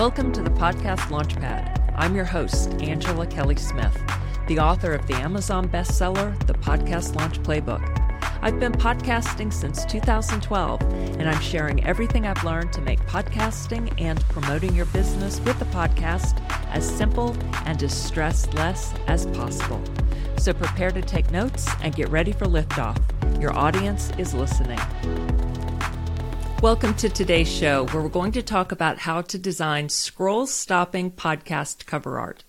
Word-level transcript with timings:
Welcome 0.00 0.32
to 0.32 0.40
the 0.40 0.48
Podcast 0.48 1.10
Launchpad. 1.10 1.92
I'm 1.94 2.16
your 2.16 2.24
host, 2.24 2.70
Angela 2.80 3.26
Kelly 3.26 3.56
Smith, 3.56 3.94
the 4.46 4.58
author 4.58 4.94
of 4.94 5.06
the 5.06 5.12
Amazon 5.12 5.68
bestseller, 5.68 6.34
The 6.46 6.54
Podcast 6.54 7.16
Launch 7.16 7.38
Playbook. 7.42 7.84
I've 8.40 8.58
been 8.58 8.72
podcasting 8.72 9.52
since 9.52 9.84
2012, 9.84 10.80
and 10.80 11.28
I'm 11.28 11.40
sharing 11.42 11.84
everything 11.84 12.26
I've 12.26 12.42
learned 12.44 12.72
to 12.72 12.80
make 12.80 12.98
podcasting 13.00 13.92
and 14.00 14.18
promoting 14.30 14.74
your 14.74 14.86
business 14.86 15.38
with 15.40 15.58
the 15.58 15.66
podcast 15.66 16.42
as 16.68 16.88
simple 16.88 17.36
and 17.66 17.82
as 17.82 17.92
stressless 17.92 18.98
as 19.06 19.26
possible. 19.26 19.82
So 20.38 20.54
prepare 20.54 20.92
to 20.92 21.02
take 21.02 21.30
notes 21.30 21.68
and 21.82 21.94
get 21.94 22.08
ready 22.08 22.32
for 22.32 22.46
liftoff. 22.46 22.98
Your 23.38 23.52
audience 23.52 24.12
is 24.16 24.32
listening. 24.32 24.80
Welcome 26.62 26.92
to 26.96 27.08
today's 27.08 27.50
show, 27.50 27.86
where 27.86 28.02
we're 28.02 28.10
going 28.10 28.32
to 28.32 28.42
talk 28.42 28.70
about 28.70 28.98
how 28.98 29.22
to 29.22 29.38
design 29.38 29.88
scroll 29.88 30.46
stopping 30.46 31.10
podcast 31.10 31.86
cover 31.86 32.18
art. 32.18 32.44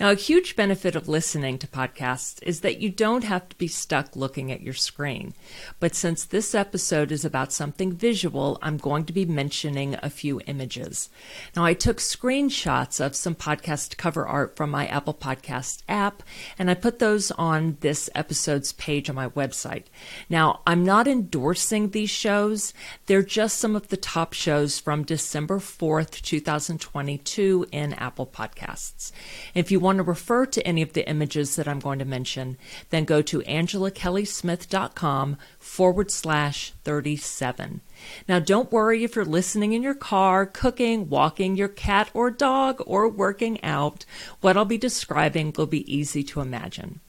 Now, 0.00 0.10
a 0.10 0.16
huge 0.16 0.56
benefit 0.56 0.96
of 0.96 1.08
listening 1.08 1.58
to 1.58 1.68
podcasts 1.68 2.42
is 2.42 2.60
that 2.60 2.80
you 2.80 2.90
don't 2.90 3.22
have 3.22 3.48
to 3.48 3.56
be 3.56 3.68
stuck 3.68 4.16
looking 4.16 4.50
at 4.50 4.60
your 4.60 4.74
screen. 4.74 5.34
But 5.78 5.94
since 5.94 6.24
this 6.24 6.54
episode 6.54 7.12
is 7.12 7.24
about 7.24 7.52
something 7.52 7.92
visual, 7.92 8.58
I'm 8.60 8.76
going 8.76 9.04
to 9.04 9.12
be 9.12 9.24
mentioning 9.24 9.96
a 10.02 10.10
few 10.10 10.40
images. 10.46 11.10
Now, 11.54 11.64
I 11.64 11.74
took 11.74 11.98
screenshots 11.98 13.04
of 13.04 13.14
some 13.14 13.36
podcast 13.36 13.96
cover 13.96 14.26
art 14.26 14.56
from 14.56 14.70
my 14.70 14.86
Apple 14.88 15.14
Podcast 15.14 15.82
app, 15.88 16.24
and 16.58 16.70
I 16.70 16.74
put 16.74 16.98
those 16.98 17.30
on 17.32 17.76
this 17.80 18.10
episode's 18.16 18.72
page 18.72 19.08
on 19.08 19.14
my 19.14 19.28
website. 19.28 19.84
Now, 20.28 20.60
I'm 20.66 20.84
not 20.84 21.06
endorsing 21.06 21.90
these 21.90 22.10
shows, 22.10 22.74
they're 23.06 23.22
just 23.22 23.58
some 23.58 23.76
of 23.76 23.88
the 23.88 23.96
top 23.96 24.32
shows 24.32 24.80
from 24.80 25.04
December 25.04 25.58
4th, 25.58 26.20
2022 26.22 27.66
in 27.70 27.92
Apple 27.94 28.26
Podcasts. 28.26 29.12
If 29.54 29.70
you 29.70 29.83
want 29.84 29.98
to 29.98 30.02
refer 30.02 30.46
to 30.46 30.66
any 30.66 30.82
of 30.82 30.94
the 30.94 31.08
images 31.08 31.54
that 31.54 31.68
I'm 31.68 31.78
going 31.78 32.00
to 32.00 32.04
mention, 32.04 32.56
then 32.90 33.04
go 33.04 33.22
to 33.22 33.40
angelakellysmith.com 33.42 35.36
forward 35.58 36.10
slash 36.10 36.72
37. 36.82 37.80
Now, 38.26 38.38
don't 38.40 38.72
worry 38.72 39.04
if 39.04 39.14
you're 39.14 39.24
listening 39.24 39.72
in 39.72 39.82
your 39.82 39.94
car, 39.94 40.46
cooking, 40.46 41.08
walking 41.08 41.54
your 41.54 41.68
cat 41.68 42.10
or 42.14 42.30
dog, 42.30 42.82
or 42.86 43.08
working 43.08 43.62
out. 43.62 44.04
What 44.40 44.56
I'll 44.56 44.64
be 44.64 44.78
describing 44.78 45.54
will 45.56 45.66
be 45.66 45.94
easy 45.94 46.24
to 46.24 46.40
imagine. 46.40 47.00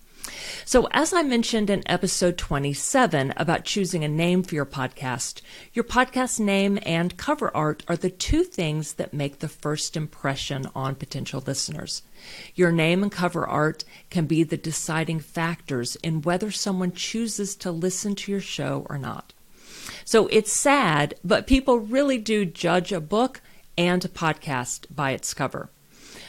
So, 0.66 0.88
as 0.92 1.14
I 1.14 1.24
mentioned 1.24 1.70
in 1.70 1.84
episode 1.86 2.38
27 2.38 3.34
about 3.38 3.66
choosing 3.66 4.04
a 4.04 4.08
name 4.08 4.44
for 4.44 4.56
your 4.56 4.66
podcast, 4.66 5.42
your 5.74 5.86
podcast 5.86 6.40
name 6.40 6.80
and 6.86 7.18
cover 7.18 7.56
art 7.56 7.84
are 7.88 7.96
the 7.96 8.10
two 8.10 8.44
things 8.44 8.94
that 8.94 9.14
make 9.14 9.40
the 9.40 9.48
first 9.48 9.96
impression 9.96 10.68
on 10.76 10.96
potential 10.96 11.44
listeners. 11.46 12.02
Your 12.56 12.72
name 12.72 13.04
and 13.04 13.12
cover 13.12 13.46
art 13.48 13.84
can 14.10 14.26
be 14.26 14.44
the 14.44 14.58
deciding 14.58 15.20
factors 15.20 15.96
in 15.98 16.22
whether 16.22 16.52
someone 16.52 16.92
chooses 16.92 17.56
to 17.58 17.72
listen 17.72 18.16
to 18.16 18.32
your 18.32 18.42
show 18.42 18.86
or 18.90 18.98
not. 18.98 19.34
So, 20.04 20.28
it's 20.28 20.52
sad, 20.52 21.16
but 21.24 21.48
people 21.48 21.80
really 21.80 22.18
do 22.18 22.46
judge 22.46 22.92
a 22.92 23.00
book 23.00 23.42
and 23.78 24.04
a 24.04 24.10
podcast 24.10 24.88
by 24.94 25.12
its 25.12 25.34
cover. 25.34 25.70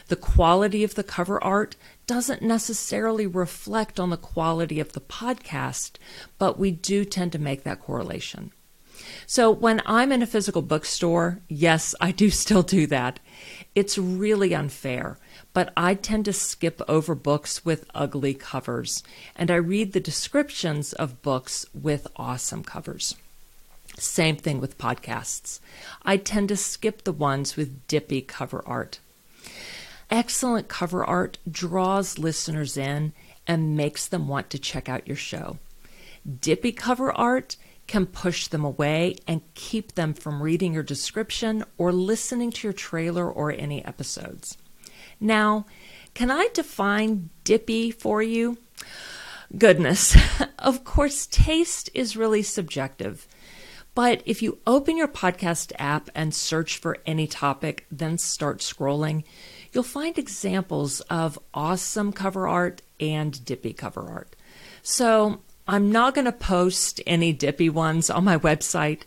The 0.09 0.17
quality 0.17 0.85
of 0.85 0.95
the 0.95 1.03
cover 1.03 1.43
art 1.43 1.75
doesn't 2.07 2.43
necessarily 2.43 3.27
reflect 3.27 3.99
on 3.99 4.11
the 4.11 4.17
quality 4.17 4.81
of 4.81 4.93
the 4.93 5.01
podcast, 5.01 5.93
but 6.39 6.59
we 6.59 6.71
do 6.71 7.05
tend 7.05 7.33
to 7.33 7.39
make 7.39 7.65
that 7.65 7.81
correlation. 7.81 8.53
So 9.27 9.51
when 9.51 9.83
I'm 9.87 10.13
in 10.13 10.23
a 10.23 10.27
physical 10.27 10.63
bookstore, 10.63 11.41
yes, 11.49 11.95
I 12.01 12.13
do 12.13 12.31
still 12.43 12.63
do 12.63 12.87
that. 12.87 13.21
It's 13.75 13.99
really 13.99 14.55
unfair, 14.55 15.19
but 15.53 15.73
I 15.77 15.95
tend 15.95 16.25
to 16.27 16.33
skip 16.33 16.81
over 16.89 17.15
books 17.15 17.65
with 17.65 17.91
ugly 17.95 18.35
covers, 18.35 19.03
and 19.35 19.51
I 19.51 19.57
read 19.57 19.93
the 19.93 20.01
descriptions 20.01 20.93
of 20.93 21.23
books 21.23 21.67
with 21.75 22.07
awesome 22.17 22.63
covers. 22.63 23.17
Same 23.99 24.37
thing 24.37 24.61
with 24.61 24.79
podcasts. 24.79 25.61
I 26.03 26.19
tend 26.19 26.49
to 26.51 26.57
skip 26.57 27.05
the 27.05 27.13
ones 27.13 27.57
with 27.57 27.87
dippy 27.87 28.21
cover 28.21 28.63
art. 28.67 29.01
Excellent 30.11 30.69
cover 30.69 31.05
art 31.05 31.39
draws 31.51 32.19
listeners 32.19 32.77
in 32.77 33.13
and 33.47 33.77
makes 33.77 34.07
them 34.07 34.29
want 34.29 34.51
to 34.51 34.59
check 34.59 34.89
out 34.89 35.07
your 35.07 35.17
show. 35.17 35.59
Dippy 36.41 36.73
cover 36.73 37.13
art 37.13 37.57
can 37.87 38.07
push 38.07 38.49
them 38.49 38.65
away 38.65 39.17
and 39.27 39.43
keep 39.55 39.95
them 39.95 40.13
from 40.13 40.43
reading 40.43 40.73
your 40.75 40.83
description 40.83 41.65
or 41.79 41.93
listening 41.93 42.51
to 42.51 42.67
your 42.67 42.73
trailer 42.73 43.31
or 43.31 43.53
any 43.53 43.85
episodes. 43.85 44.57
Now, 45.21 45.67
can 46.15 46.31
I 46.31 46.49
define 46.53 47.31
dippy 47.45 47.91
for 47.91 48.23
you? 48.23 48.59
Goodness, 49.57 50.17
of 50.59 50.85
course, 50.85 51.27
taste 51.27 51.91
is 51.95 52.17
really 52.17 52.43
subjective. 52.43 53.27
But 53.95 54.23
if 54.27 54.43
you 54.43 54.59
open 54.67 54.97
your 54.97 55.09
podcast 55.09 55.73
app 55.79 56.11
and 56.15 56.35
search 56.35 56.77
for 56.77 56.99
any 57.07 57.27
topic, 57.27 57.87
then 57.91 58.19
start 58.19 58.59
scrolling, 58.59 59.25
you'll 59.77 59.83
find 59.83 60.17
examples 60.17 61.03
of 61.03 61.39
awesome 61.53 62.11
cover 62.11 62.49
art 62.49 62.81
and 62.99 63.45
dippy 63.45 63.75
cover 63.75 64.09
art. 64.09 64.35
So 64.83 65.43
I'm 65.69 65.93
not 65.93 66.15
going 66.15 66.25
to 66.25 66.33
post 66.33 67.03
any 67.07 67.35
dippy 67.35 67.69
ones 67.69 68.09
on 68.09 68.25
my 68.25 68.39
website. 68.39 69.03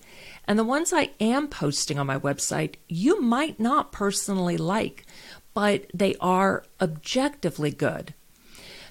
And 0.46 0.59
the 0.59 0.63
ones 0.63 0.94
I 0.94 1.09
am 1.19 1.47
posting 1.47 1.97
on 1.97 2.06
my 2.06 2.19
website, 2.19 2.75
you 2.88 3.19
might 3.19 3.59
not 3.59 3.91
personally 3.91 4.58
like, 4.58 5.08
but 5.56 5.88
they 5.91 6.16
are 6.22 6.63
objectively 6.79 7.72
good. 7.72 8.13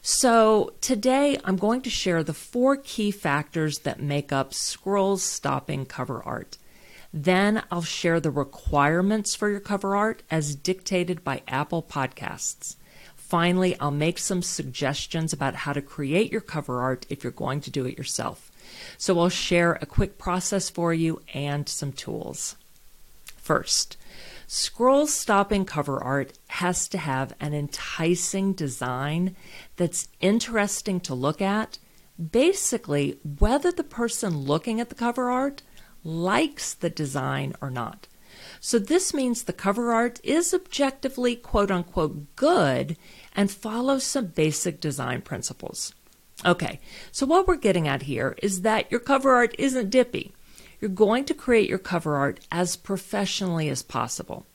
So 0.02 0.72
today 0.80 1.38
I'm 1.44 1.56
going 1.56 1.82
to 1.82 1.90
share 1.90 2.24
the 2.24 2.34
four 2.34 2.76
key 2.76 3.12
factors 3.12 3.78
that 3.80 4.02
make 4.02 4.32
up 4.32 4.52
scroll 4.52 5.16
stopping 5.16 5.86
cover 5.86 6.24
art. 6.24 6.57
Then 7.12 7.62
I'll 7.70 7.82
share 7.82 8.20
the 8.20 8.30
requirements 8.30 9.34
for 9.34 9.48
your 9.48 9.60
cover 9.60 9.96
art 9.96 10.22
as 10.30 10.54
dictated 10.54 11.24
by 11.24 11.42
Apple 11.48 11.82
Podcasts. 11.82 12.76
Finally, 13.16 13.78
I'll 13.78 13.90
make 13.90 14.18
some 14.18 14.42
suggestions 14.42 15.32
about 15.32 15.54
how 15.54 15.72
to 15.72 15.82
create 15.82 16.32
your 16.32 16.40
cover 16.40 16.80
art 16.80 17.06
if 17.08 17.22
you're 17.22 17.30
going 17.30 17.60
to 17.62 17.70
do 17.70 17.84
it 17.86 17.98
yourself. 17.98 18.50
So 18.96 19.18
I'll 19.20 19.28
share 19.28 19.74
a 19.74 19.86
quick 19.86 20.18
process 20.18 20.70
for 20.70 20.94
you 20.94 21.20
and 21.34 21.68
some 21.68 21.92
tools. 21.92 22.56
First, 23.36 23.96
scroll 24.46 25.06
stopping 25.06 25.64
cover 25.64 26.02
art 26.02 26.38
has 26.48 26.88
to 26.88 26.98
have 26.98 27.34
an 27.40 27.54
enticing 27.54 28.52
design 28.52 29.36
that's 29.76 30.08
interesting 30.20 31.00
to 31.00 31.14
look 31.14 31.40
at. 31.40 31.78
Basically, 32.18 33.18
whether 33.38 33.72
the 33.72 33.84
person 33.84 34.38
looking 34.38 34.80
at 34.80 34.88
the 34.88 34.94
cover 34.94 35.30
art 35.30 35.62
likes 36.08 36.72
the 36.72 36.90
design 36.90 37.54
or 37.60 37.70
not. 37.70 38.08
So 38.60 38.78
this 38.78 39.12
means 39.12 39.42
the 39.42 39.52
cover 39.52 39.92
art 39.92 40.20
is 40.24 40.54
objectively 40.54 41.36
quote 41.36 41.70
unquote 41.70 42.34
good 42.34 42.96
and 43.36 43.50
follows 43.50 44.04
some 44.04 44.26
basic 44.26 44.80
design 44.80 45.20
principles. 45.20 45.94
Okay, 46.46 46.80
so 47.12 47.26
what 47.26 47.46
we're 47.46 47.56
getting 47.56 47.86
at 47.86 48.02
here 48.02 48.36
is 48.42 48.62
that 48.62 48.90
your 48.90 49.00
cover 49.00 49.34
art 49.34 49.54
isn't 49.58 49.90
dippy. 49.90 50.32
You're 50.80 50.88
going 50.88 51.24
to 51.26 51.34
create 51.34 51.68
your 51.68 51.78
cover 51.78 52.16
art 52.16 52.40
as 52.50 52.76
professionally 52.76 53.68
as 53.68 53.82
possible. 53.82 54.46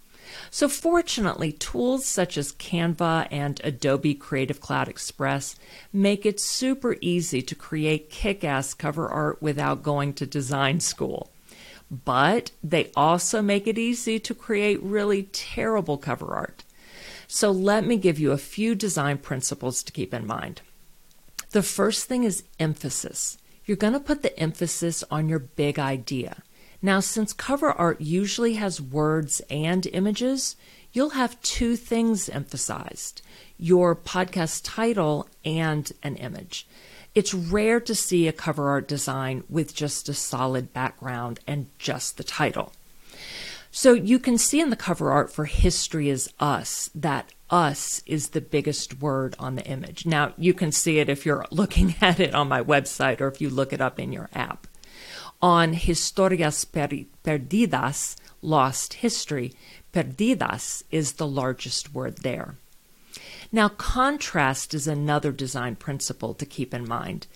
So, 0.50 0.70
fortunately, 0.70 1.52
tools 1.52 2.06
such 2.06 2.38
as 2.38 2.54
Canva 2.54 3.28
and 3.30 3.60
Adobe 3.64 4.16
Creative 4.16 4.60
Cloud 4.60 4.88
Express 4.88 5.56
make 5.92 6.26
it 6.26 6.40
super 6.40 6.96
easy 7.02 7.42
to 7.44 7.54
create 7.54 8.10
kick 8.10 8.44
ass 8.44 8.74
cover 8.74 9.10
art 9.10 9.42
without 9.42 9.84
going 9.84 10.14
to 10.14 10.26
design 10.26 10.80
school 10.80 11.33
but 12.06 12.52
they 12.64 12.92
also 12.96 13.42
make 13.42 13.68
it 13.68 13.78
easy 13.78 14.20
to 14.20 14.34
create 14.34 14.82
really 14.82 15.24
terrible 15.32 15.98
cover 15.98 16.34
art. 16.34 16.64
So 17.28 17.52
let 17.52 17.86
me 17.86 17.98
give 17.98 18.20
you 18.20 18.32
a 18.32 18.38
few 18.38 18.76
design 18.76 19.18
principles 19.18 19.84
to 19.84 19.92
keep 19.92 20.14
in 20.14 20.26
mind. 20.26 20.62
The 21.52 21.64
first 21.64 22.06
thing 22.06 22.24
is 22.24 22.44
emphasis. 22.60 23.38
You're 23.66 23.78
going 23.78 23.94
to 23.94 24.00
put 24.00 24.24
the 24.24 24.38
emphasis 24.40 25.04
on 25.12 25.30
your 25.30 25.40
big 25.40 25.78
idea. 25.80 26.44
Now, 26.82 27.00
since 27.00 27.32
cover 27.32 27.72
art 27.72 28.02
usually 28.02 28.56
has 28.56 28.82
words 28.82 29.42
and 29.50 29.86
images, 29.88 30.56
you'll 30.92 31.12
have 31.12 31.42
two 31.42 31.76
things 31.76 32.28
emphasized 32.28 33.22
your 33.58 33.96
podcast 33.96 34.62
title 34.64 35.30
and 35.46 35.92
an 36.02 36.16
image. 36.18 36.68
It's 37.16 37.34
rare 37.34 37.80
to 37.82 37.94
see 37.94 38.28
a 38.28 38.34
cover 38.34 38.70
art 38.70 38.88
design 38.88 39.44
with 39.48 39.76
just 39.76 40.10
a 40.10 40.14
solid 40.14 40.74
background 40.74 41.40
and 41.46 41.68
just 41.78 42.18
the 42.18 42.24
title. 42.24 42.74
So 43.70 43.94
you 43.94 44.20
can 44.20 44.38
see 44.38 44.60
in 44.60 44.70
the 44.70 44.76
cover 44.76 45.12
art 45.12 45.32
for 45.32 45.46
History 45.46 46.10
is 46.10 46.32
Us 46.40 46.90
that 46.94 47.34
us 47.50 48.02
is 48.06 48.30
the 48.30 48.42
biggest 48.42 49.00
word 49.00 49.36
on 49.38 49.56
the 49.56 49.66
image. 49.66 50.06
Now, 50.06 50.34
you 50.38 50.54
can 50.54 50.72
see 50.72 51.00
it 51.00 51.10
if 51.10 51.26
you're 51.26 51.46
looking 51.52 51.96
at 52.02 52.20
it 52.20 52.34
on 52.34 52.48
my 52.48 52.64
website 52.64 53.22
or 53.22 53.28
if 53.28 53.42
you 53.42 53.50
look 53.50 53.74
it 53.74 53.82
up 53.82 54.00
in 54.00 54.12
your 54.12 54.30
app. 54.34 54.68
On 55.42 55.74
Historias 55.74 56.66
Perdidas, 57.24 58.16
lost 58.42 58.94
history. 58.96 59.54
Perdidas 59.92 60.84
is 60.90 61.14
the 61.14 61.28
largest 61.28 61.94
word 61.94 62.20
there. 62.20 62.58
Now, 63.52 63.70
contrast 63.70 64.74
is 64.74 64.88
another 64.88 65.32
design 65.32 65.76
principle 65.76 66.34
to 66.34 66.46
keep 66.46 66.74
in 66.74 66.88
mind. 66.88 67.28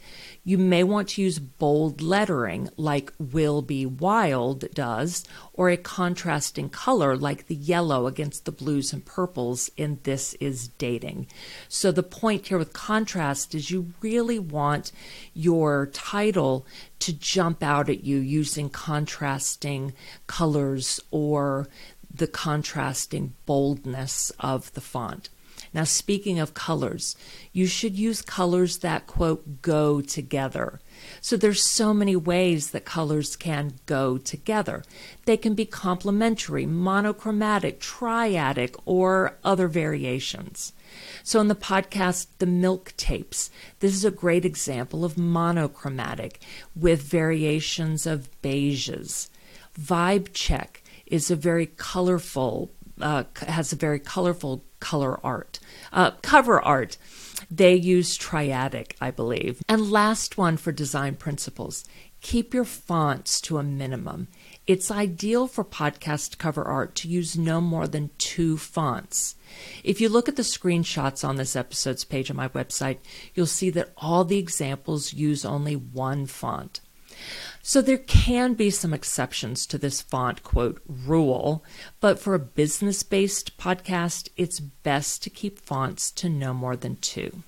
You 0.43 0.57
may 0.57 0.83
want 0.83 1.09
to 1.09 1.21
use 1.21 1.37
bold 1.37 2.01
lettering 2.01 2.69
like 2.77 3.13
Will 3.19 3.61
Be 3.61 3.85
Wild 3.85 4.71
does, 4.73 5.25
or 5.53 5.69
a 5.69 5.77
contrasting 5.77 6.69
color 6.69 7.15
like 7.15 7.45
the 7.45 7.55
yellow 7.55 8.07
against 8.07 8.45
the 8.45 8.51
blues 8.51 8.91
and 8.91 9.05
purples 9.05 9.69
in 9.77 9.99
This 10.03 10.33
Is 10.35 10.69
Dating. 10.69 11.27
So, 11.69 11.91
the 11.91 12.01
point 12.01 12.47
here 12.47 12.57
with 12.57 12.73
contrast 12.73 13.53
is 13.53 13.69
you 13.69 13.93
really 14.01 14.39
want 14.39 14.91
your 15.35 15.87
title 15.87 16.65
to 16.99 17.13
jump 17.13 17.61
out 17.61 17.89
at 17.89 18.03
you 18.03 18.17
using 18.17 18.69
contrasting 18.69 19.93
colors 20.25 20.99
or 21.11 21.67
the 22.11 22.27
contrasting 22.27 23.35
boldness 23.45 24.31
of 24.39 24.73
the 24.73 24.81
font. 24.81 25.29
Now, 25.73 25.83
speaking 25.83 26.39
of 26.39 26.53
colors, 26.53 27.15
you 27.51 27.67
should 27.67 27.97
use 27.97 28.21
colors 28.21 28.79
that, 28.79 29.07
quote, 29.07 29.61
go 29.61 30.01
together. 30.01 30.79
So 31.21 31.37
there's 31.37 31.63
so 31.63 31.93
many 31.93 32.15
ways 32.15 32.71
that 32.71 32.85
colors 32.85 33.35
can 33.35 33.73
go 33.85 34.17
together. 34.17 34.83
They 35.25 35.37
can 35.37 35.53
be 35.53 35.65
complementary, 35.65 36.65
monochromatic, 36.65 37.79
triadic, 37.79 38.75
or 38.85 39.37
other 39.43 39.67
variations. 39.67 40.73
So 41.23 41.39
in 41.39 41.47
the 41.47 41.55
podcast, 41.55 42.27
The 42.39 42.45
Milk 42.45 42.93
Tapes, 42.97 43.49
this 43.79 43.93
is 43.93 44.05
a 44.05 44.11
great 44.11 44.45
example 44.45 45.03
of 45.03 45.17
monochromatic 45.17 46.39
with 46.75 47.01
variations 47.01 48.07
of 48.07 48.29
beiges. 48.41 49.29
Vibe 49.79 50.29
Check 50.33 50.83
is 51.05 51.29
a 51.29 51.35
very 51.35 51.67
colorful, 51.67 52.71
uh, 53.01 53.23
has 53.47 53.71
a 53.71 53.77
very 53.77 53.99
colorful 53.99 54.63
color 54.79 55.19
art. 55.25 55.59
Uh, 55.91 56.11
cover 56.21 56.61
art, 56.61 56.97
they 57.49 57.75
use 57.75 58.17
triadic, 58.17 58.93
I 59.01 59.11
believe. 59.11 59.61
And 59.69 59.91
last 59.91 60.37
one 60.37 60.57
for 60.57 60.71
design 60.71 61.15
principles 61.15 61.85
keep 62.21 62.53
your 62.53 62.65
fonts 62.65 63.39
to 63.41 63.57
a 63.57 63.63
minimum. 63.63 64.27
It's 64.65 64.91
ideal 64.91 65.47
for 65.47 65.63
podcast 65.63 66.37
cover 66.37 66.63
art 66.63 66.95
to 66.95 67.07
use 67.07 67.37
no 67.37 67.61
more 67.61 67.87
than 67.87 68.09
two 68.17 68.57
fonts. 68.57 69.35
If 69.83 70.01
you 70.01 70.09
look 70.09 70.27
at 70.27 70.35
the 70.35 70.43
screenshots 70.43 71.27
on 71.27 71.37
this 71.37 71.55
episode's 71.55 72.03
page 72.03 72.29
on 72.29 72.35
my 72.35 72.49
website, 72.49 72.97
you'll 73.33 73.45
see 73.45 73.69
that 73.71 73.93
all 73.97 74.25
the 74.25 74.39
examples 74.39 75.13
use 75.13 75.45
only 75.45 75.75
one 75.75 76.25
font. 76.25 76.81
So 77.61 77.81
there 77.81 77.97
can 77.97 78.53
be 78.53 78.69
some 78.69 78.93
exceptions 78.93 79.65
to 79.67 79.77
this 79.77 80.01
font 80.01 80.43
quote 80.43 80.81
rule, 80.87 81.63
but 81.99 82.19
for 82.19 82.33
a 82.33 82.39
business 82.39 83.03
based 83.03 83.57
podcast, 83.57 84.29
it's 84.37 84.59
best 84.59 85.21
to 85.23 85.29
keep 85.29 85.59
fonts 85.59 86.11
to 86.11 86.29
no 86.29 86.53
more 86.53 86.75
than 86.75 86.95
two. 86.97 87.43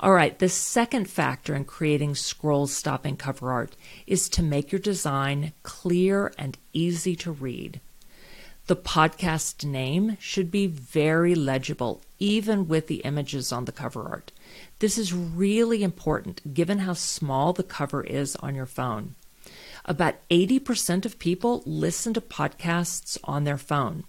All 0.00 0.12
right, 0.12 0.38
the 0.38 0.48
second 0.48 1.08
factor 1.08 1.54
in 1.54 1.64
creating 1.64 2.14
scroll 2.14 2.66
stopping 2.66 3.16
cover 3.16 3.52
art 3.52 3.76
is 4.06 4.28
to 4.30 4.42
make 4.42 4.72
your 4.72 4.80
design 4.80 5.52
clear 5.62 6.32
and 6.38 6.58
easy 6.72 7.14
to 7.16 7.32
read. 7.32 7.80
The 8.66 8.76
podcast 8.76 9.64
name 9.64 10.16
should 10.20 10.50
be 10.50 10.66
very 10.66 11.34
legible, 11.34 12.00
even 12.18 12.66
with 12.66 12.86
the 12.86 13.02
images 13.02 13.52
on 13.52 13.66
the 13.66 13.72
cover 13.72 14.08
art. 14.08 14.32
This 14.78 14.98
is 14.98 15.12
really 15.12 15.82
important 15.82 16.54
given 16.54 16.80
how 16.80 16.94
small 16.94 17.52
the 17.52 17.62
cover 17.62 18.02
is 18.02 18.36
on 18.36 18.54
your 18.54 18.66
phone. 18.66 19.14
About 19.84 20.16
80% 20.30 21.04
of 21.04 21.18
people 21.18 21.62
listen 21.66 22.14
to 22.14 22.20
podcasts 22.20 23.18
on 23.24 23.44
their 23.44 23.58
phone. 23.58 24.04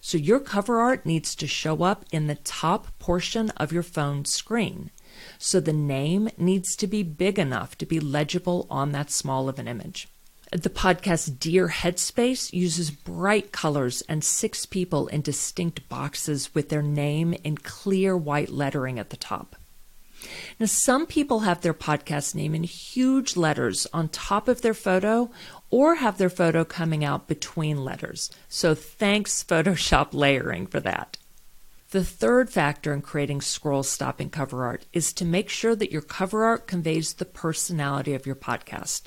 So 0.00 0.18
your 0.18 0.40
cover 0.40 0.80
art 0.80 1.06
needs 1.06 1.34
to 1.36 1.46
show 1.46 1.82
up 1.82 2.04
in 2.12 2.26
the 2.26 2.34
top 2.34 2.98
portion 2.98 3.50
of 3.50 3.72
your 3.72 3.82
phone 3.82 4.24
screen. 4.24 4.90
So 5.38 5.60
the 5.60 5.72
name 5.72 6.28
needs 6.36 6.76
to 6.76 6.86
be 6.86 7.02
big 7.02 7.38
enough 7.38 7.76
to 7.78 7.86
be 7.86 8.00
legible 8.00 8.66
on 8.70 8.92
that 8.92 9.10
small 9.10 9.48
of 9.48 9.58
an 9.58 9.68
image. 9.68 10.08
The 10.52 10.68
podcast 10.68 11.38
Dear 11.38 11.68
Headspace 11.68 12.52
uses 12.52 12.90
bright 12.90 13.52
colors 13.52 14.02
and 14.08 14.24
six 14.24 14.66
people 14.66 15.06
in 15.06 15.22
distinct 15.22 15.88
boxes 15.88 16.54
with 16.54 16.70
their 16.70 16.82
name 16.82 17.34
in 17.44 17.56
clear 17.56 18.16
white 18.16 18.50
lettering 18.50 18.98
at 18.98 19.10
the 19.10 19.16
top. 19.16 19.54
Now, 20.58 20.66
some 20.66 21.06
people 21.06 21.40
have 21.40 21.60
their 21.60 21.74
podcast 21.74 22.34
name 22.34 22.54
in 22.54 22.64
huge 22.64 23.36
letters 23.36 23.86
on 23.92 24.08
top 24.08 24.48
of 24.48 24.62
their 24.62 24.74
photo 24.74 25.30
or 25.70 25.96
have 25.96 26.18
their 26.18 26.30
photo 26.30 26.64
coming 26.64 27.04
out 27.04 27.28
between 27.28 27.84
letters. 27.84 28.30
So, 28.48 28.74
thanks, 28.74 29.42
Photoshop 29.42 30.12
layering, 30.12 30.66
for 30.66 30.80
that. 30.80 31.16
The 31.90 32.04
third 32.04 32.50
factor 32.50 32.92
in 32.92 33.02
creating 33.02 33.40
scroll 33.40 33.82
stopping 33.82 34.30
cover 34.30 34.64
art 34.64 34.86
is 34.92 35.12
to 35.14 35.24
make 35.24 35.48
sure 35.48 35.74
that 35.74 35.90
your 35.90 36.02
cover 36.02 36.44
art 36.44 36.66
conveys 36.66 37.14
the 37.14 37.24
personality 37.24 38.14
of 38.14 38.26
your 38.26 38.36
podcast. 38.36 39.04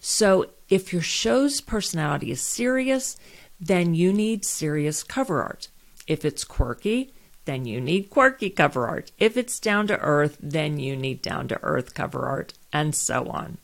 So, 0.00 0.50
if 0.68 0.92
your 0.92 1.02
show's 1.02 1.60
personality 1.60 2.30
is 2.30 2.40
serious, 2.40 3.16
then 3.58 3.94
you 3.94 4.12
need 4.12 4.44
serious 4.44 5.02
cover 5.02 5.42
art. 5.42 5.68
If 6.06 6.24
it's 6.24 6.44
quirky, 6.44 7.14
then 7.44 7.64
you 7.64 7.80
need 7.80 8.10
quirky 8.10 8.50
cover 8.50 8.86
art. 8.86 9.12
If 9.18 9.36
it's 9.36 9.60
down 9.60 9.86
to 9.88 9.98
earth, 10.00 10.36
then 10.40 10.78
you 10.78 10.96
need 10.96 11.22
down 11.22 11.48
to 11.48 11.62
earth 11.62 11.94
cover 11.94 12.26
art, 12.26 12.54
and 12.72 12.94
so 12.94 13.26
on. 13.28 13.58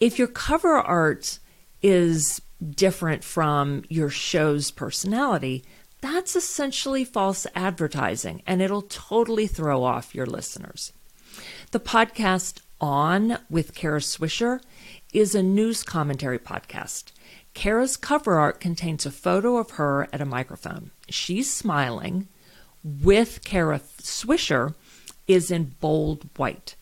If 0.00 0.18
your 0.18 0.28
cover 0.28 0.74
art 0.74 1.38
is 1.82 2.40
different 2.70 3.24
from 3.24 3.84
your 3.88 4.10
show's 4.10 4.70
personality, 4.70 5.64
that's 6.00 6.36
essentially 6.36 7.04
false 7.04 7.46
advertising, 7.54 8.42
and 8.46 8.62
it'll 8.62 8.82
totally 8.82 9.46
throw 9.46 9.82
off 9.82 10.14
your 10.14 10.26
listeners. 10.26 10.92
The 11.72 11.80
podcast 11.80 12.60
On 12.80 13.38
with 13.50 13.74
Kara 13.74 14.00
Swisher 14.00 14.60
is 15.12 15.34
a 15.34 15.42
news 15.42 15.82
commentary 15.82 16.38
podcast. 16.38 17.12
Kara's 17.54 17.96
cover 17.96 18.38
art 18.38 18.60
contains 18.60 19.04
a 19.04 19.10
photo 19.10 19.56
of 19.56 19.72
her 19.72 20.08
at 20.12 20.20
a 20.20 20.26
microphone. 20.26 20.92
She's 21.08 21.52
smiling 21.52 22.28
with 22.82 23.44
Kara 23.44 23.80
Swisher 24.00 24.74
is 25.26 25.50
in 25.50 25.74
bold 25.80 26.28
white. 26.36 26.74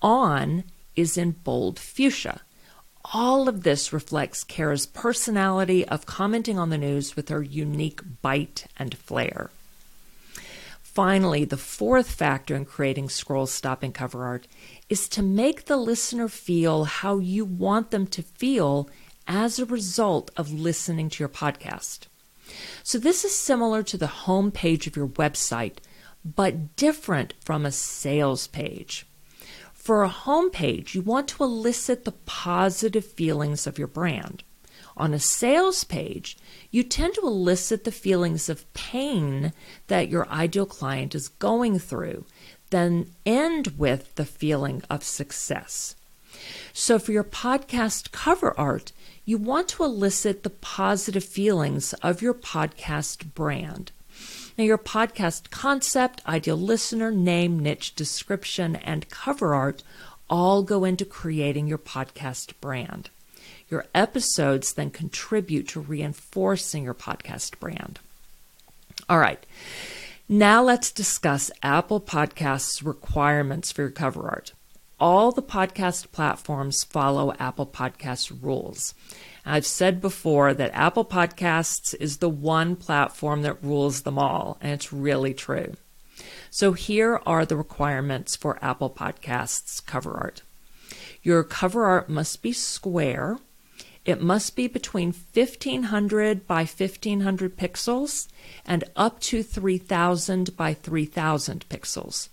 On 0.00 0.64
is 0.96 1.16
in 1.16 1.32
bold 1.32 1.78
fuchsia. 1.78 2.40
All 3.12 3.48
of 3.48 3.62
this 3.62 3.92
reflects 3.92 4.44
Kara's 4.44 4.86
personality 4.86 5.86
of 5.86 6.06
commenting 6.06 6.58
on 6.58 6.70
the 6.70 6.78
news 6.78 7.16
with 7.16 7.28
her 7.28 7.42
unique 7.42 8.00
bite 8.22 8.66
and 8.78 8.96
flair. 8.96 9.50
Finally, 10.82 11.44
the 11.44 11.56
fourth 11.56 12.10
factor 12.10 12.54
in 12.54 12.64
creating 12.64 13.08
scroll 13.08 13.46
stopping 13.46 13.92
cover 13.92 14.24
art 14.24 14.46
is 14.88 15.08
to 15.08 15.22
make 15.22 15.64
the 15.64 15.76
listener 15.76 16.28
feel 16.28 16.84
how 16.84 17.18
you 17.18 17.44
want 17.44 17.90
them 17.90 18.06
to 18.06 18.22
feel 18.22 18.88
as 19.26 19.58
a 19.58 19.66
result 19.66 20.30
of 20.36 20.52
listening 20.52 21.10
to 21.10 21.22
your 21.22 21.28
podcast. 21.28 22.06
So 22.82 22.98
this 22.98 23.24
is 23.24 23.34
similar 23.34 23.82
to 23.82 23.96
the 23.96 24.06
home 24.06 24.50
page 24.50 24.86
of 24.86 24.96
your 24.96 25.08
website, 25.08 25.76
but 26.24 26.76
different 26.76 27.34
from 27.40 27.64
a 27.64 27.72
sales 27.72 28.46
page. 28.46 29.06
For 29.72 30.02
a 30.02 30.08
home 30.08 30.50
page, 30.50 30.94
you 30.94 31.02
want 31.02 31.28
to 31.28 31.44
elicit 31.44 32.04
the 32.04 32.12
positive 32.12 33.04
feelings 33.04 33.66
of 33.66 33.78
your 33.78 33.88
brand. 33.88 34.42
On 34.96 35.12
a 35.12 35.18
sales 35.18 35.84
page, 35.84 36.38
you 36.70 36.82
tend 36.82 37.14
to 37.14 37.22
elicit 37.22 37.84
the 37.84 37.92
feelings 37.92 38.48
of 38.48 38.72
pain 38.74 39.52
that 39.88 40.08
your 40.08 40.28
ideal 40.28 40.66
client 40.66 41.14
is 41.14 41.28
going 41.28 41.78
through, 41.78 42.24
then 42.70 43.10
end 43.26 43.78
with 43.78 44.14
the 44.14 44.24
feeling 44.24 44.82
of 44.88 45.02
success. 45.02 45.96
So, 46.72 46.98
for 46.98 47.12
your 47.12 47.24
podcast 47.24 48.12
cover 48.12 48.58
art, 48.58 48.92
you 49.24 49.38
want 49.38 49.68
to 49.68 49.84
elicit 49.84 50.42
the 50.42 50.50
positive 50.50 51.24
feelings 51.24 51.92
of 51.94 52.20
your 52.20 52.34
podcast 52.34 53.32
brand. 53.34 53.90
Now, 54.56 54.64
your 54.64 54.78
podcast 54.78 55.50
concept, 55.50 56.20
ideal 56.26 56.56
listener, 56.56 57.10
name, 57.10 57.58
niche, 57.58 57.94
description, 57.94 58.76
and 58.76 59.08
cover 59.08 59.54
art 59.54 59.82
all 60.28 60.62
go 60.62 60.84
into 60.84 61.04
creating 61.04 61.66
your 61.66 61.78
podcast 61.78 62.52
brand. 62.60 63.10
Your 63.68 63.86
episodes 63.94 64.74
then 64.74 64.90
contribute 64.90 65.68
to 65.68 65.80
reinforcing 65.80 66.84
your 66.84 66.94
podcast 66.94 67.58
brand. 67.58 67.98
All 69.08 69.18
right, 69.18 69.44
now 70.28 70.62
let's 70.62 70.92
discuss 70.92 71.50
Apple 71.62 72.00
Podcasts' 72.00 72.84
requirements 72.84 73.72
for 73.72 73.82
your 73.82 73.90
cover 73.90 74.28
art 74.28 74.52
all 75.04 75.32
the 75.32 75.42
podcast 75.42 76.10
platforms 76.12 76.82
follow 76.82 77.34
Apple 77.38 77.66
Podcasts 77.66 78.34
rules. 78.42 78.94
I've 79.44 79.66
said 79.66 80.00
before 80.00 80.54
that 80.54 80.70
Apple 80.72 81.04
Podcasts 81.04 81.94
is 82.00 82.16
the 82.16 82.30
one 82.30 82.74
platform 82.74 83.42
that 83.42 83.62
rules 83.62 84.04
them 84.04 84.18
all, 84.18 84.56
and 84.62 84.72
it's 84.72 84.94
really 84.94 85.34
true. 85.34 85.74
So 86.48 86.72
here 86.72 87.20
are 87.26 87.44
the 87.44 87.54
requirements 87.54 88.34
for 88.34 88.58
Apple 88.62 88.88
Podcasts 88.88 89.84
cover 89.84 90.14
art. 90.14 90.40
Your 91.22 91.44
cover 91.44 91.84
art 91.84 92.08
must 92.08 92.40
be 92.40 92.54
square. 92.54 93.36
It 94.06 94.22
must 94.22 94.56
be 94.56 94.68
between 94.68 95.08
1500 95.34 96.46
by 96.46 96.60
1500 96.60 97.58
pixels 97.58 98.28
and 98.64 98.84
up 98.96 99.20
to 99.20 99.42
3000 99.42 100.56
by 100.56 100.72
3000 100.72 101.68
pixels. 101.68 102.30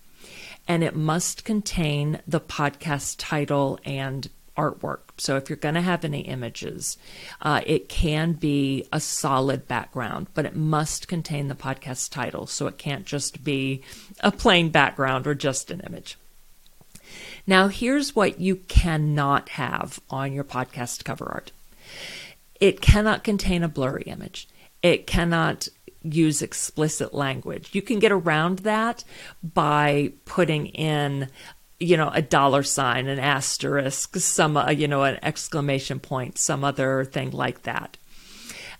And 0.71 0.85
it 0.85 0.95
must 0.95 1.43
contain 1.43 2.21
the 2.25 2.39
podcast 2.39 3.17
title 3.17 3.77
and 3.83 4.29
artwork. 4.55 4.99
So 5.17 5.35
if 5.35 5.49
you're 5.49 5.57
going 5.57 5.75
to 5.75 5.81
have 5.81 6.05
any 6.05 6.21
images, 6.21 6.97
uh, 7.41 7.59
it 7.65 7.89
can 7.89 8.31
be 8.31 8.85
a 8.89 9.01
solid 9.01 9.67
background, 9.67 10.27
but 10.33 10.45
it 10.45 10.55
must 10.55 11.09
contain 11.09 11.49
the 11.49 11.55
podcast 11.55 12.13
title. 12.13 12.47
So 12.47 12.67
it 12.67 12.77
can't 12.77 13.05
just 13.05 13.43
be 13.43 13.81
a 14.21 14.31
plain 14.31 14.69
background 14.69 15.27
or 15.27 15.35
just 15.35 15.71
an 15.71 15.81
image. 15.81 16.17
Now, 17.45 17.67
here's 17.67 18.15
what 18.15 18.39
you 18.39 18.55
cannot 18.55 19.49
have 19.49 19.99
on 20.09 20.31
your 20.31 20.45
podcast 20.45 21.03
cover 21.03 21.29
art 21.29 21.51
it 22.61 22.79
cannot 22.79 23.25
contain 23.25 23.61
a 23.61 23.67
blurry 23.67 24.03
image, 24.03 24.47
it 24.81 25.05
cannot 25.05 25.67
use 26.03 26.41
explicit 26.41 27.13
language. 27.13 27.69
You 27.73 27.81
can 27.81 27.99
get 27.99 28.11
around 28.11 28.59
that 28.59 29.03
by 29.43 30.13
putting 30.25 30.67
in 30.67 31.29
you 31.81 31.97
know, 31.97 32.11
a 32.13 32.21
dollar 32.21 32.61
sign, 32.61 33.07
an 33.07 33.17
asterisk, 33.17 34.15
some, 34.17 34.55
uh, 34.55 34.69
you 34.69 34.87
know, 34.87 35.03
an 35.03 35.17
exclamation 35.23 35.99
point, 35.99 36.37
some 36.37 36.63
other 36.63 37.03
thing 37.05 37.31
like 37.31 37.63
that. 37.63 37.97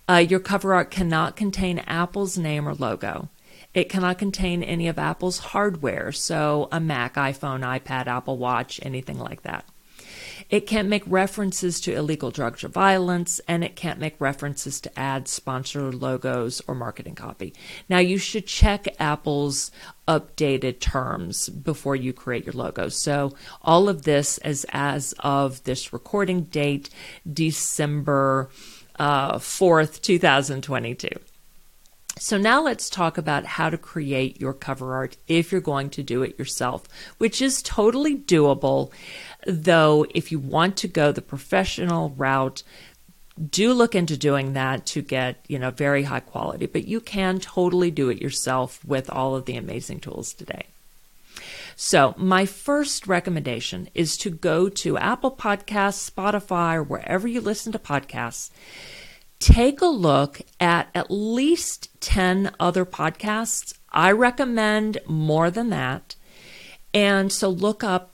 Uh, 0.08 0.16
your 0.16 0.38
cover 0.38 0.72
art 0.72 0.90
cannot 0.90 1.34
contain 1.34 1.80
Apple's 1.80 2.38
name 2.38 2.68
or 2.68 2.74
logo. 2.74 3.28
It 3.74 3.88
cannot 3.88 4.18
contain 4.18 4.62
any 4.62 4.86
of 4.86 4.98
Apple's 4.98 5.38
hardware, 5.38 6.12
so 6.12 6.68
a 6.70 6.78
Mac, 6.78 7.14
iPhone, 7.14 7.60
iPad, 7.60 8.06
Apple 8.06 8.38
Watch, 8.38 8.78
anything 8.82 9.18
like 9.18 9.42
that. 9.42 9.64
It 10.50 10.66
can't 10.66 10.88
make 10.88 11.02
references 11.06 11.80
to 11.82 11.94
illegal 11.94 12.30
drugs 12.30 12.64
or 12.64 12.68
violence, 12.68 13.40
and 13.48 13.64
it 13.64 13.76
can't 13.76 13.98
make 13.98 14.20
references 14.20 14.80
to 14.80 14.98
ads, 14.98 15.30
sponsor 15.30 15.92
logos, 15.92 16.60
or 16.66 16.74
marketing 16.74 17.14
copy. 17.14 17.54
Now, 17.88 17.98
you 17.98 18.18
should 18.18 18.46
check 18.46 18.86
Apple's 19.00 19.70
updated 20.08 20.80
terms 20.80 21.48
before 21.48 21.96
you 21.96 22.12
create 22.12 22.46
your 22.46 22.54
logo. 22.54 22.88
So, 22.88 23.34
all 23.62 23.88
of 23.88 24.02
this 24.02 24.38
is 24.38 24.66
as 24.72 25.14
of 25.20 25.62
this 25.64 25.92
recording 25.92 26.42
date, 26.44 26.90
December 27.30 28.50
uh, 28.98 29.38
4th, 29.38 30.00
2022. 30.00 31.08
So 32.18 32.36
now 32.36 32.62
let's 32.62 32.90
talk 32.90 33.16
about 33.16 33.46
how 33.46 33.70
to 33.70 33.78
create 33.78 34.40
your 34.40 34.52
cover 34.52 34.94
art 34.94 35.16
if 35.26 35.50
you're 35.50 35.60
going 35.60 35.90
to 35.90 36.02
do 36.02 36.22
it 36.22 36.38
yourself, 36.38 36.84
which 37.18 37.40
is 37.40 37.62
totally 37.62 38.16
doable. 38.16 38.92
Though, 39.46 40.06
if 40.14 40.30
you 40.30 40.38
want 40.38 40.76
to 40.78 40.88
go 40.88 41.12
the 41.12 41.22
professional 41.22 42.10
route, 42.10 42.62
do 43.50 43.72
look 43.72 43.94
into 43.94 44.16
doing 44.16 44.52
that 44.52 44.86
to 44.86 45.02
get, 45.02 45.44
you 45.48 45.58
know, 45.58 45.70
very 45.70 46.04
high 46.04 46.20
quality, 46.20 46.66
but 46.66 46.86
you 46.86 47.00
can 47.00 47.40
totally 47.40 47.90
do 47.90 48.08
it 48.08 48.20
yourself 48.20 48.84
with 48.84 49.10
all 49.10 49.34
of 49.34 49.46
the 49.46 49.56
amazing 49.56 50.00
tools 50.00 50.32
today. 50.34 50.66
So, 51.74 52.14
my 52.18 52.44
first 52.44 53.06
recommendation 53.06 53.88
is 53.94 54.16
to 54.18 54.30
go 54.30 54.68
to 54.68 54.98
Apple 54.98 55.32
Podcasts, 55.32 56.08
Spotify, 56.08 56.76
or 56.76 56.82
wherever 56.82 57.26
you 57.26 57.40
listen 57.40 57.72
to 57.72 57.78
podcasts 57.78 58.50
take 59.42 59.80
a 59.80 59.86
look 59.86 60.40
at 60.60 60.88
at 60.94 61.10
least 61.10 61.88
10 62.00 62.52
other 62.60 62.86
podcasts. 62.86 63.74
I 63.90 64.12
recommend 64.12 64.98
more 65.06 65.50
than 65.50 65.68
that. 65.70 66.14
And 66.94 67.32
so 67.32 67.48
look 67.48 67.82
up 67.82 68.11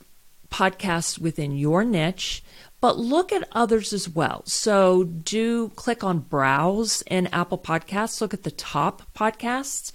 podcasts 0.49 1.19
within 1.19 1.57
your 1.57 1.83
niche, 1.83 2.43
but 2.81 2.97
look 2.97 3.31
at 3.31 3.47
others 3.51 3.93
as 3.93 4.09
well. 4.09 4.43
So 4.45 5.03
do 5.03 5.69
click 5.69 6.03
on 6.03 6.19
browse 6.19 7.01
in 7.03 7.27
Apple 7.27 7.57
Podcasts, 7.57 8.21
look 8.21 8.33
at 8.33 8.43
the 8.43 8.51
top 8.51 9.03
podcasts. 9.13 9.91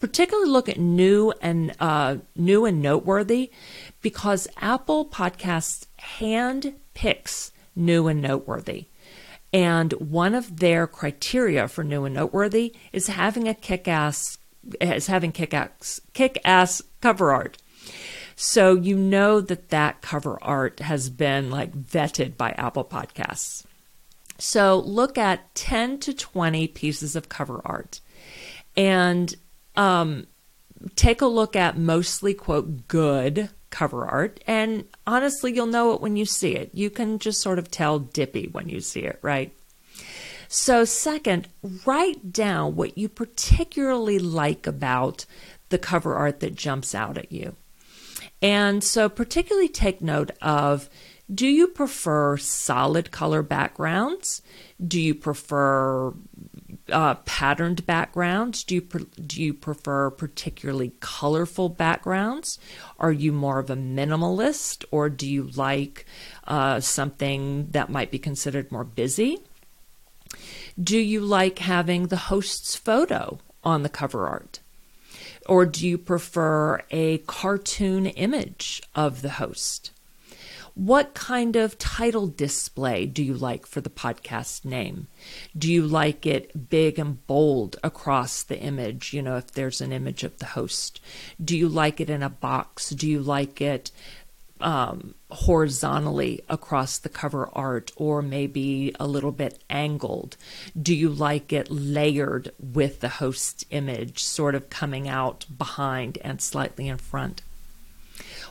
Particularly 0.00 0.50
look 0.50 0.68
at 0.68 0.80
new 0.80 1.32
and 1.40 1.76
uh, 1.78 2.16
new 2.34 2.64
and 2.64 2.82
noteworthy 2.82 3.52
because 4.00 4.48
Apple 4.60 5.06
Podcasts 5.06 5.86
hand 5.96 6.74
picks 6.92 7.52
new 7.76 8.08
and 8.08 8.20
noteworthy. 8.20 8.86
And 9.52 9.92
one 9.92 10.34
of 10.34 10.58
their 10.58 10.88
criteria 10.88 11.68
for 11.68 11.84
new 11.84 12.04
and 12.04 12.16
noteworthy 12.16 12.74
is 12.92 13.06
having 13.06 13.46
a 13.46 13.54
kick-ass 13.54 14.38
is 14.80 15.06
having 15.06 15.30
kick-ass 15.30 16.00
kick-ass 16.14 16.82
cover 17.00 17.32
art. 17.32 17.58
So 18.36 18.74
you 18.74 18.96
know 18.96 19.40
that 19.40 19.68
that 19.70 20.02
cover 20.02 20.38
art 20.42 20.80
has 20.80 21.10
been 21.10 21.50
like 21.50 21.72
vetted 21.72 22.36
by 22.36 22.50
Apple 22.52 22.84
Podcasts. 22.84 23.64
So 24.38 24.80
look 24.80 25.18
at 25.18 25.54
10 25.54 26.00
to 26.00 26.14
20 26.14 26.66
pieces 26.68 27.14
of 27.14 27.28
cover 27.28 27.60
art 27.64 28.00
and 28.76 29.34
um, 29.76 30.26
take 30.96 31.20
a 31.20 31.26
look 31.26 31.54
at 31.54 31.78
mostly 31.78 32.34
quote 32.34 32.88
good 32.88 33.50
cover 33.70 34.04
art. 34.04 34.42
And 34.46 34.84
honestly, 35.06 35.52
you'll 35.54 35.66
know 35.66 35.92
it 35.92 36.00
when 36.00 36.16
you 36.16 36.24
see 36.24 36.54
it. 36.54 36.70
You 36.72 36.90
can 36.90 37.18
just 37.18 37.40
sort 37.40 37.58
of 37.58 37.70
tell 37.70 37.98
dippy 37.98 38.48
when 38.50 38.68
you 38.68 38.80
see 38.80 39.00
it, 39.00 39.18
right? 39.22 39.52
So, 40.48 40.84
second, 40.84 41.48
write 41.86 42.32
down 42.32 42.76
what 42.76 42.98
you 42.98 43.08
particularly 43.08 44.18
like 44.18 44.66
about 44.66 45.24
the 45.70 45.78
cover 45.78 46.14
art 46.14 46.40
that 46.40 46.54
jumps 46.54 46.94
out 46.94 47.16
at 47.16 47.32
you. 47.32 47.56
And 48.42 48.82
so, 48.82 49.08
particularly 49.08 49.68
take 49.68 50.02
note 50.02 50.32
of 50.42 50.90
do 51.32 51.46
you 51.46 51.68
prefer 51.68 52.36
solid 52.36 53.10
color 53.10 53.42
backgrounds? 53.42 54.42
Do 54.84 55.00
you 55.00 55.14
prefer 55.14 56.12
uh, 56.90 57.14
patterned 57.14 57.86
backgrounds? 57.86 58.64
Do 58.64 58.74
you 58.74 58.82
pre- 58.82 59.06
do 59.26 59.40
you 59.40 59.54
prefer 59.54 60.10
particularly 60.10 60.92
colorful 61.00 61.68
backgrounds? 61.68 62.58
Are 62.98 63.12
you 63.12 63.32
more 63.32 63.60
of 63.60 63.70
a 63.70 63.76
minimalist, 63.76 64.84
or 64.90 65.08
do 65.08 65.28
you 65.28 65.44
like 65.54 66.04
uh, 66.46 66.80
something 66.80 67.68
that 67.70 67.90
might 67.90 68.10
be 68.10 68.18
considered 68.18 68.72
more 68.72 68.84
busy? 68.84 69.38
Do 70.82 70.98
you 70.98 71.20
like 71.20 71.60
having 71.60 72.08
the 72.08 72.16
host's 72.16 72.74
photo 72.74 73.38
on 73.62 73.82
the 73.82 73.88
cover 73.88 74.26
art? 74.26 74.61
Or 75.46 75.66
do 75.66 75.86
you 75.86 75.98
prefer 75.98 76.82
a 76.90 77.18
cartoon 77.18 78.06
image 78.06 78.82
of 78.94 79.22
the 79.22 79.30
host? 79.30 79.90
What 80.74 81.12
kind 81.12 81.54
of 81.56 81.78
title 81.78 82.26
display 82.28 83.04
do 83.04 83.22
you 83.22 83.34
like 83.34 83.66
for 83.66 83.82
the 83.82 83.90
podcast 83.90 84.64
name? 84.64 85.08
Do 85.56 85.70
you 85.70 85.86
like 85.86 86.24
it 86.24 86.70
big 86.70 86.98
and 86.98 87.24
bold 87.26 87.76
across 87.84 88.42
the 88.42 88.58
image, 88.58 89.12
you 89.12 89.20
know, 89.20 89.36
if 89.36 89.52
there's 89.52 89.82
an 89.82 89.92
image 89.92 90.24
of 90.24 90.38
the 90.38 90.46
host? 90.46 90.98
Do 91.44 91.58
you 91.58 91.68
like 91.68 92.00
it 92.00 92.08
in 92.08 92.22
a 92.22 92.30
box? 92.30 92.88
Do 92.88 93.06
you 93.06 93.20
like 93.20 93.60
it 93.60 93.90
um, 94.62 95.14
horizontally 95.30 96.42
across 96.48 96.98
the 96.98 97.08
cover 97.08 97.50
art 97.52 97.92
or 97.96 98.22
maybe 98.22 98.94
a 98.98 99.06
little 99.06 99.32
bit 99.32 99.62
angled? 99.68 100.36
Do 100.80 100.94
you 100.94 101.10
like 101.10 101.52
it 101.52 101.70
layered 101.70 102.52
with 102.58 103.00
the 103.00 103.08
host 103.08 103.64
image, 103.70 104.24
sort 104.24 104.54
of 104.54 104.70
coming 104.70 105.08
out 105.08 105.44
behind 105.56 106.18
and 106.22 106.40
slightly 106.40 106.88
in 106.88 106.98
front? 106.98 107.42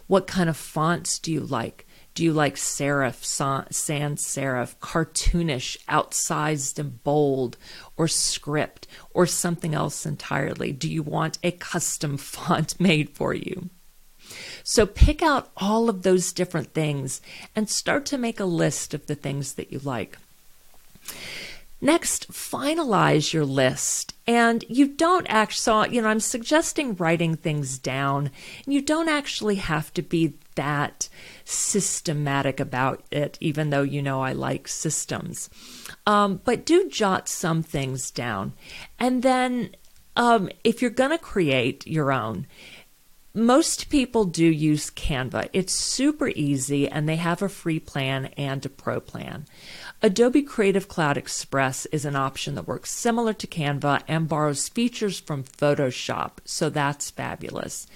What 0.07 0.27
kind 0.27 0.49
of 0.49 0.57
fonts 0.57 1.17
do 1.17 1.31
you 1.31 1.39
like? 1.39 1.87
Do 2.13 2.25
you 2.25 2.33
like 2.33 2.55
serif, 2.55 3.23
sans 3.23 4.21
serif, 4.21 4.75
cartoonish, 4.77 5.77
outsized 5.85 6.77
and 6.77 7.01
bold, 7.05 7.55
or 7.95 8.09
script, 8.09 8.85
or 9.13 9.25
something 9.25 9.73
else 9.73 10.05
entirely? 10.05 10.73
Do 10.73 10.91
you 10.91 11.03
want 11.03 11.39
a 11.41 11.51
custom 11.51 12.17
font 12.17 12.77
made 12.79 13.11
for 13.11 13.33
you? 13.33 13.69
So 14.63 14.85
pick 14.85 15.21
out 15.21 15.49
all 15.57 15.89
of 15.89 16.03
those 16.03 16.33
different 16.33 16.73
things 16.73 17.21
and 17.55 17.69
start 17.69 18.05
to 18.07 18.17
make 18.17 18.39
a 18.39 18.45
list 18.45 18.93
of 18.93 19.07
the 19.07 19.15
things 19.15 19.53
that 19.53 19.71
you 19.71 19.79
like. 19.79 20.17
Next, 21.83 22.31
finalize 22.31 23.33
your 23.33 23.43
list. 23.43 24.13
And 24.27 24.63
you 24.69 24.87
don't 24.87 25.25
actually, 25.27 25.61
so, 25.61 25.85
you 25.85 26.01
know, 26.01 26.09
I'm 26.09 26.19
suggesting 26.19 26.95
writing 26.95 27.35
things 27.35 27.79
down. 27.79 28.29
You 28.67 28.81
don't 28.81 29.09
actually 29.09 29.55
have 29.55 29.91
to 29.95 30.03
be 30.03 30.33
that 30.55 31.09
systematic 31.43 32.59
about 32.59 33.03
it, 33.09 33.37
even 33.41 33.71
though 33.71 33.81
you 33.81 34.01
know 34.01 34.21
I 34.21 34.33
like 34.33 34.67
systems. 34.67 35.49
Um, 36.05 36.39
but 36.43 36.65
do 36.65 36.87
jot 36.87 37.27
some 37.27 37.63
things 37.63 38.11
down. 38.11 38.53
And 38.99 39.23
then 39.23 39.75
um, 40.15 40.49
if 40.63 40.81
you're 40.81 40.91
going 40.91 41.11
to 41.11 41.17
create 41.17 41.87
your 41.87 42.11
own, 42.11 42.45
most 43.33 43.89
people 43.89 44.25
do 44.25 44.45
use 44.45 44.89
Canva. 44.89 45.47
It's 45.53 45.71
super 45.71 46.27
easy 46.29 46.89
and 46.89 47.07
they 47.07 47.15
have 47.15 47.41
a 47.41 47.47
free 47.47 47.79
plan 47.79 48.25
and 48.37 48.65
a 48.65 48.69
pro 48.69 48.99
plan. 48.99 49.45
Adobe 50.01 50.41
Creative 50.41 50.87
Cloud 50.87 51.15
Express 51.15 51.85
is 51.87 52.03
an 52.03 52.15
option 52.15 52.55
that 52.55 52.67
works 52.67 52.91
similar 52.91 53.33
to 53.33 53.47
Canva 53.47 54.01
and 54.07 54.27
borrows 54.27 54.67
features 54.67 55.19
from 55.19 55.43
Photoshop, 55.43 56.39
so 56.43 56.69
that's 56.69 57.11
fabulous. 57.11 57.87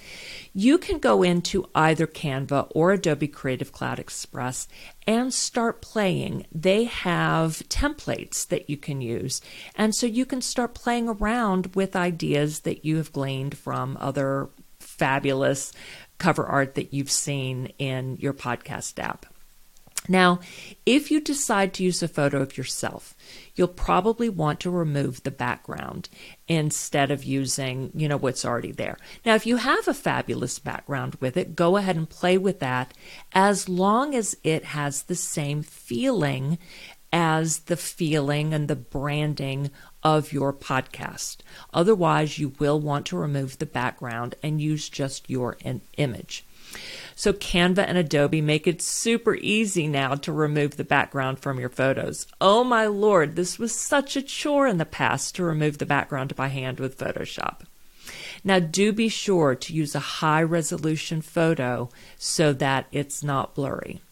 You 0.54 0.78
can 0.78 1.00
go 1.00 1.22
into 1.22 1.68
either 1.74 2.06
Canva 2.06 2.68
or 2.70 2.92
Adobe 2.92 3.28
Creative 3.28 3.72
Cloud 3.72 3.98
Express 3.98 4.68
and 5.06 5.34
start 5.34 5.82
playing. 5.82 6.46
They 6.50 6.84
have 6.84 7.62
templates 7.68 8.46
that 8.48 8.70
you 8.70 8.76
can 8.76 9.00
use, 9.00 9.42
and 9.74 9.94
so 9.94 10.06
you 10.06 10.24
can 10.24 10.40
start 10.40 10.74
playing 10.74 11.08
around 11.08 11.74
with 11.74 11.96
ideas 11.96 12.60
that 12.60 12.84
you 12.84 12.96
have 12.96 13.12
gleaned 13.12 13.58
from 13.58 13.98
other 14.00 14.48
fabulous 14.98 15.72
cover 16.18 16.46
art 16.46 16.74
that 16.74 16.92
you've 16.92 17.10
seen 17.10 17.66
in 17.78 18.16
your 18.16 18.32
podcast 18.32 18.98
app. 18.98 19.26
Now, 20.08 20.40
if 20.84 21.10
you 21.10 21.20
decide 21.20 21.74
to 21.74 21.82
use 21.82 22.02
a 22.02 22.08
photo 22.08 22.40
of 22.40 22.56
yourself, 22.56 23.16
you'll 23.54 23.68
probably 23.68 24.28
want 24.28 24.60
to 24.60 24.70
remove 24.70 25.22
the 25.22 25.30
background 25.30 26.08
instead 26.46 27.10
of 27.10 27.24
using, 27.24 27.90
you 27.94 28.08
know, 28.08 28.16
what's 28.16 28.44
already 28.44 28.72
there. 28.72 28.98
Now, 29.24 29.34
if 29.34 29.46
you 29.46 29.56
have 29.56 29.88
a 29.88 29.94
fabulous 29.94 30.58
background 30.58 31.16
with 31.20 31.36
it, 31.36 31.56
go 31.56 31.76
ahead 31.76 31.96
and 31.96 32.08
play 32.08 32.38
with 32.38 32.60
that 32.60 32.94
as 33.32 33.68
long 33.68 34.14
as 34.14 34.36
it 34.44 34.64
has 34.64 35.04
the 35.04 35.16
same 35.16 35.62
feeling 35.62 36.58
as 37.12 37.60
the 37.60 37.76
feeling 37.76 38.52
and 38.52 38.68
the 38.68 38.76
branding 38.76 39.70
of 40.06 40.32
your 40.32 40.52
podcast. 40.52 41.38
Otherwise, 41.74 42.38
you 42.38 42.52
will 42.60 42.78
want 42.78 43.04
to 43.06 43.16
remove 43.16 43.58
the 43.58 43.66
background 43.66 44.36
and 44.40 44.60
use 44.60 44.88
just 44.88 45.28
your 45.28 45.58
image. 45.96 46.44
So 47.16 47.32
Canva 47.32 47.84
and 47.88 47.98
Adobe 47.98 48.40
make 48.40 48.68
it 48.68 48.80
super 48.80 49.34
easy 49.34 49.88
now 49.88 50.14
to 50.14 50.30
remove 50.30 50.76
the 50.76 50.84
background 50.84 51.40
from 51.40 51.58
your 51.58 51.68
photos. 51.68 52.28
Oh 52.40 52.62
my 52.62 52.86
lord, 52.86 53.34
this 53.34 53.58
was 53.58 53.74
such 53.74 54.14
a 54.14 54.22
chore 54.22 54.68
in 54.68 54.78
the 54.78 54.84
past 54.84 55.34
to 55.34 55.42
remove 55.42 55.78
the 55.78 55.86
background 55.86 56.36
by 56.36 56.48
hand 56.48 56.78
with 56.78 56.96
Photoshop. 56.96 57.62
Now, 58.44 58.60
do 58.60 58.92
be 58.92 59.08
sure 59.08 59.56
to 59.56 59.74
use 59.74 59.96
a 59.96 60.20
high 60.20 60.42
resolution 60.42 61.20
photo 61.20 61.88
so 62.16 62.52
that 62.52 62.86
it's 62.92 63.24
not 63.24 63.56
blurry. 63.56 64.02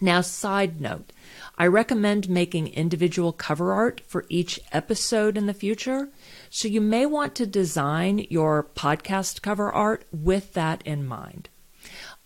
Now, 0.00 0.20
side 0.20 0.80
note, 0.80 1.12
I 1.56 1.66
recommend 1.66 2.28
making 2.28 2.68
individual 2.68 3.32
cover 3.32 3.72
art 3.72 4.00
for 4.06 4.24
each 4.28 4.60
episode 4.70 5.36
in 5.36 5.46
the 5.46 5.54
future. 5.54 6.08
So 6.50 6.68
you 6.68 6.80
may 6.80 7.04
want 7.04 7.34
to 7.36 7.46
design 7.46 8.26
your 8.30 8.62
podcast 8.62 9.42
cover 9.42 9.72
art 9.72 10.04
with 10.12 10.54
that 10.54 10.82
in 10.86 11.06
mind. 11.06 11.48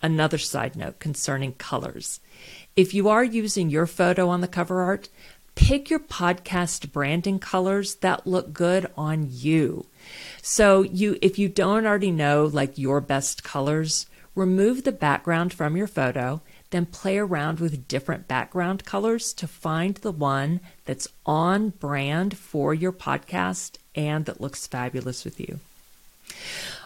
Another 0.03 0.39
side 0.39 0.77
note 0.77 0.99
concerning 0.99 1.55
colors. 1.55 2.21
If 2.77 2.93
you 2.93 3.09
are 3.09 3.25
using 3.25 3.71
your 3.71 3.87
photo 3.87 4.29
on 4.29 4.43
the 4.43 4.49
cover 4.49 4.83
art, 4.83 5.09
pick 5.55 5.89
your 5.89 6.01
podcast 6.01 6.93
branding 6.93 7.39
colors 7.39 7.97
that 7.97 8.27
look 8.27 8.53
good 8.53 8.91
on 8.97 9.29
you. 9.31 9.87
So 10.43 10.83
you 10.83 11.19
if 11.23 11.39
you 11.39 11.49
don't 11.49 11.87
already 11.87 12.11
know 12.11 12.45
like 12.45 12.77
your 12.77 13.01
best 13.01 13.45
colors, 13.45 14.07
remove 14.35 14.85
the 14.85 14.93
background 14.93 15.53
from 15.53 15.77
your 15.77 15.87
photo, 15.87 16.43
then 16.73 16.87
play 16.87 17.17
around 17.17 17.61
with 17.61 17.87
different 17.87 18.27
background 18.27 18.85
colors 18.85 19.33
to 19.35 19.47
find 19.47 19.95
the 19.97 20.13
one 20.13 20.61
that's 20.85 21.09
on 21.25 21.71
brand 21.71 22.37
for 22.37 22.75
your 22.75 22.93
podcast 22.93 23.77
and 23.95 24.25
that 24.25 24.41
looks 24.41 24.67
fabulous 24.67 25.25
with 25.25 25.39
you. 25.39 25.61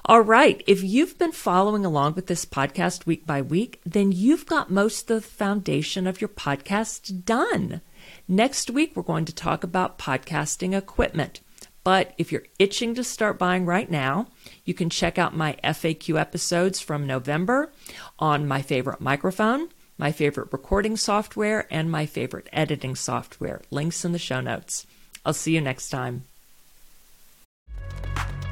All 0.05 0.21
right. 0.21 0.63
If 0.67 0.85
you've 0.85 1.19
been 1.19 1.33
following 1.33 1.85
along 1.85 2.15
with 2.15 2.27
this 2.27 2.45
podcast 2.45 3.07
week 3.07 3.27
by 3.27 3.43
week, 3.43 3.81
then 3.85 4.13
you've 4.13 4.47
got 4.47 4.71
most 4.71 5.11
of 5.11 5.23
the 5.23 5.29
foundation 5.29 6.07
of 6.07 6.21
your 6.21 6.29
podcast 6.29 7.25
done. 7.25 7.81
Next 8.29 8.71
week, 8.71 8.93
we're 8.95 9.03
going 9.03 9.25
to 9.25 9.35
talk 9.35 9.65
about 9.65 9.99
podcasting 9.99 10.77
equipment. 10.77 11.41
But 11.83 12.15
if 12.19 12.33
you're 12.33 12.47
itching 12.59 12.97
to 12.97 13.05
start 13.05 13.39
buying 13.39 13.65
right 13.65 13.89
now, 13.89 14.27
you 14.65 14.75
can 14.75 14.91
check 14.91 15.19
out 15.19 15.37
my 15.37 15.57
FAQ 15.63 16.21
episodes 16.21 16.81
from 16.81 17.07
November 17.07 17.71
on 18.19 18.49
my 18.49 18.63
favorite 18.63 19.01
microphone, 19.01 19.69
my 19.99 20.13
favorite 20.13 20.53
recording 20.53 20.97
software, 20.97 21.67
and 21.71 21.91
my 21.91 22.07
favorite 22.07 22.49
editing 22.53 22.95
software. 22.95 23.63
Links 23.71 24.05
in 24.05 24.13
the 24.13 24.19
show 24.19 24.41
notes. 24.41 24.87
I'll 25.25 25.33
see 25.33 25.55
you 25.55 25.61
next 25.61 25.89
time. 25.89 26.25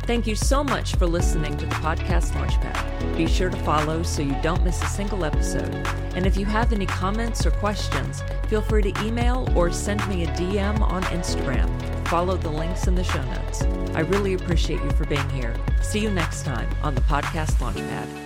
Thank 0.06 0.26
you 0.26 0.34
so 0.34 0.62
much 0.62 0.96
for 0.96 1.06
listening 1.06 1.56
to 1.56 1.64
the 1.64 1.74
Podcast 1.76 2.32
Launchpad. 2.32 3.16
Be 3.16 3.26
sure 3.26 3.48
to 3.48 3.56
follow 3.58 4.02
so 4.02 4.20
you 4.20 4.36
don't 4.42 4.62
miss 4.62 4.82
a 4.82 4.86
single 4.86 5.24
episode. 5.24 5.74
And 6.14 6.26
if 6.26 6.36
you 6.36 6.44
have 6.44 6.74
any 6.74 6.84
comments 6.84 7.46
or 7.46 7.50
questions, 7.52 8.22
feel 8.48 8.60
free 8.60 8.82
to 8.82 9.02
email 9.02 9.48
or 9.56 9.72
send 9.72 10.06
me 10.06 10.24
a 10.24 10.26
DM 10.28 10.80
on 10.82 11.02
Instagram. 11.04 11.68
Follow 12.08 12.36
the 12.36 12.50
links 12.50 12.86
in 12.86 12.94
the 12.94 13.04
show 13.04 13.24
notes. 13.24 13.62
I 13.94 14.00
really 14.00 14.34
appreciate 14.34 14.82
you 14.82 14.90
for 14.90 15.06
being 15.06 15.28
here. 15.30 15.56
See 15.82 16.00
you 16.00 16.10
next 16.10 16.44
time 16.44 16.68
on 16.82 16.94
the 16.94 17.00
Podcast 17.00 17.52
Launchpad. 17.54 18.23